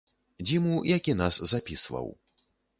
[0.47, 2.13] Дзіму, які нас запісваў.